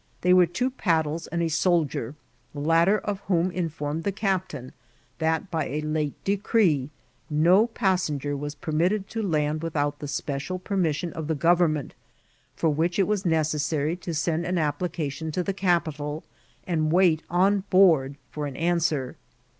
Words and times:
They 0.21 0.33
were 0.33 0.47
two 0.47 0.71
paddles 0.71 1.27
and 1.27 1.43
a 1.43 1.47
soldier, 1.47 2.15
the 2.53 2.59
latter 2.59 2.97
of 2.97 3.19
whom 3.27 3.51
informed 3.51 4.03
the 4.03 4.11
captain 4.11 4.73
that, 5.19 5.51
by 5.51 5.65
a 5.67 5.81
late 5.81 6.15
de* 6.23 6.37
eree, 6.43 6.89
nq 7.31 7.73
passenger 7.75 8.35
was 8.35 8.55
permitted 8.55 9.07
to 9.09 9.21
land 9.21 9.61
without 9.61 9.99
the 9.99 10.07
special 10.07 10.57
permission 10.57 11.11
c^ 11.11 11.27
the 11.27 11.35
government,, 11.35 11.93
for 12.55 12.71
which 12.71 12.97
it 12.97 13.05
vras 13.05 13.27
necessary 13.27 13.95
to 13.97 14.15
send 14.15 14.43
an 14.43 14.57
application 14.57 15.31
to 15.33 15.43
the 15.43 15.53
ciqpital, 15.53 16.23
and 16.65 16.91
wait 16.91 17.21
on 17.29 17.65
board 17.69 18.15
for 18.31 18.47
an 18.47 18.57
answer. 18.57 19.17